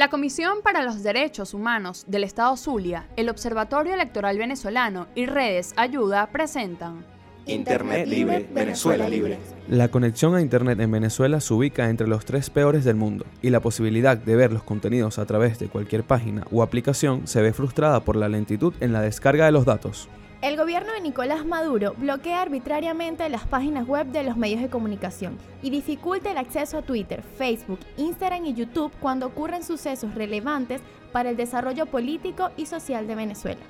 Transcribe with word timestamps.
La 0.00 0.08
Comisión 0.08 0.62
para 0.64 0.82
los 0.82 1.02
Derechos 1.02 1.52
Humanos 1.52 2.06
del 2.08 2.24
Estado 2.24 2.56
Zulia, 2.56 3.06
el 3.16 3.28
Observatorio 3.28 3.92
Electoral 3.92 4.38
Venezolano 4.38 5.08
y 5.14 5.26
Redes 5.26 5.74
Ayuda 5.76 6.26
presentan 6.32 7.04
Internet 7.44 8.08
libre, 8.08 8.48
Venezuela 8.50 9.06
libre. 9.06 9.38
La 9.68 9.88
conexión 9.88 10.34
a 10.34 10.40
Internet 10.40 10.80
en 10.80 10.90
Venezuela 10.90 11.38
se 11.38 11.52
ubica 11.52 11.90
entre 11.90 12.06
los 12.06 12.24
tres 12.24 12.48
peores 12.48 12.82
del 12.82 12.96
mundo 12.96 13.26
y 13.42 13.50
la 13.50 13.60
posibilidad 13.60 14.16
de 14.16 14.36
ver 14.36 14.54
los 14.54 14.62
contenidos 14.62 15.18
a 15.18 15.26
través 15.26 15.58
de 15.58 15.68
cualquier 15.68 16.02
página 16.02 16.46
o 16.50 16.62
aplicación 16.62 17.26
se 17.26 17.42
ve 17.42 17.52
frustrada 17.52 18.00
por 18.00 18.16
la 18.16 18.30
lentitud 18.30 18.72
en 18.80 18.94
la 18.94 19.02
descarga 19.02 19.44
de 19.44 19.52
los 19.52 19.66
datos. 19.66 20.08
El 20.42 20.56
gobierno 20.56 20.94
de 20.94 21.02
Nicolás 21.02 21.44
Maduro 21.44 21.92
bloquea 21.98 22.40
arbitrariamente 22.40 23.28
las 23.28 23.46
páginas 23.46 23.86
web 23.86 24.06
de 24.06 24.22
los 24.22 24.38
medios 24.38 24.62
de 24.62 24.70
comunicación 24.70 25.36
y 25.62 25.68
dificulta 25.68 26.30
el 26.30 26.38
acceso 26.38 26.78
a 26.78 26.82
Twitter, 26.82 27.22
Facebook, 27.36 27.80
Instagram 27.98 28.46
y 28.46 28.54
YouTube 28.54 28.90
cuando 29.00 29.26
ocurren 29.26 29.62
sucesos 29.62 30.14
relevantes 30.14 30.80
para 31.12 31.28
el 31.28 31.36
desarrollo 31.36 31.84
político 31.84 32.48
y 32.56 32.64
social 32.64 33.06
de 33.06 33.16
Venezuela. 33.16 33.60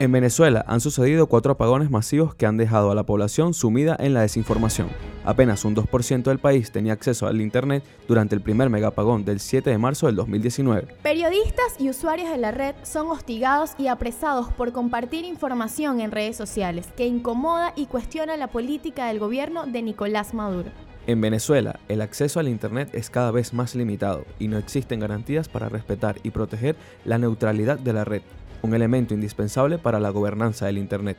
En 0.00 0.12
Venezuela 0.12 0.64
han 0.68 0.80
sucedido 0.80 1.26
cuatro 1.26 1.50
apagones 1.50 1.90
masivos 1.90 2.32
que 2.32 2.46
han 2.46 2.56
dejado 2.56 2.92
a 2.92 2.94
la 2.94 3.02
población 3.02 3.52
sumida 3.52 3.96
en 3.98 4.14
la 4.14 4.20
desinformación. 4.20 4.86
Apenas 5.24 5.64
un 5.64 5.74
2% 5.74 6.22
del 6.22 6.38
país 6.38 6.70
tenía 6.70 6.92
acceso 6.92 7.26
al 7.26 7.40
Internet 7.40 7.82
durante 8.06 8.36
el 8.36 8.40
primer 8.40 8.70
megapagón 8.70 9.24
del 9.24 9.40
7 9.40 9.68
de 9.70 9.76
marzo 9.76 10.06
del 10.06 10.14
2019. 10.14 10.94
Periodistas 11.02 11.74
y 11.80 11.90
usuarios 11.90 12.30
de 12.30 12.38
la 12.38 12.52
red 12.52 12.76
son 12.84 13.08
hostigados 13.08 13.72
y 13.76 13.88
apresados 13.88 14.52
por 14.52 14.72
compartir 14.72 15.24
información 15.24 16.00
en 16.00 16.12
redes 16.12 16.36
sociales 16.36 16.86
que 16.96 17.08
incomoda 17.08 17.72
y 17.74 17.86
cuestiona 17.86 18.36
la 18.36 18.46
política 18.46 19.08
del 19.08 19.18
gobierno 19.18 19.66
de 19.66 19.82
Nicolás 19.82 20.32
Maduro. 20.32 20.70
En 21.08 21.20
Venezuela, 21.20 21.80
el 21.88 22.02
acceso 22.02 22.38
al 22.38 22.46
Internet 22.48 22.90
es 22.92 23.10
cada 23.10 23.32
vez 23.32 23.52
más 23.52 23.74
limitado 23.74 24.26
y 24.38 24.46
no 24.46 24.58
existen 24.58 25.00
garantías 25.00 25.48
para 25.48 25.68
respetar 25.68 26.16
y 26.22 26.30
proteger 26.30 26.76
la 27.04 27.18
neutralidad 27.18 27.78
de 27.78 27.94
la 27.94 28.04
red, 28.04 28.22
un 28.62 28.74
elemento 28.74 29.14
indispensable 29.14 29.78
para 29.78 30.00
la 30.00 30.10
gobernanza 30.10 30.66
del 30.66 30.78
Internet. 30.78 31.18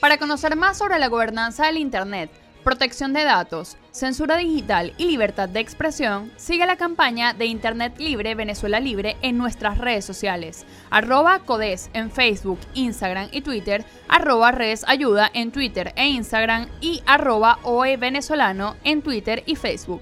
Para 0.00 0.18
conocer 0.18 0.56
más 0.56 0.78
sobre 0.78 0.98
la 0.98 1.08
gobernanza 1.08 1.66
del 1.66 1.78
Internet, 1.78 2.30
protección 2.64 3.12
de 3.12 3.24
datos, 3.24 3.76
censura 3.92 4.36
digital 4.36 4.94
y 4.96 5.06
libertad 5.06 5.48
de 5.48 5.60
expresión, 5.60 6.32
sigue 6.36 6.66
la 6.66 6.76
campaña 6.76 7.34
de 7.34 7.44
Internet 7.44 7.94
Libre 7.98 8.34
Venezuela 8.34 8.80
Libre 8.80 9.16
en 9.22 9.36
nuestras 9.36 9.78
redes 9.78 10.04
sociales. 10.04 10.64
Arroba 10.90 11.40
Codes 11.40 11.90
en 11.92 12.10
Facebook, 12.10 12.58
Instagram 12.72 13.28
y 13.32 13.42
Twitter, 13.42 13.84
arroba 14.08 14.50
Redes 14.50 14.84
Ayuda 14.88 15.30
en 15.34 15.52
Twitter 15.52 15.92
e 15.96 16.08
Instagram 16.08 16.68
y 16.80 17.02
arroba 17.06 17.58
OE 17.62 17.96
Venezolano 17.98 18.76
en 18.82 19.02
Twitter 19.02 19.42
y 19.46 19.56
Facebook. 19.56 20.00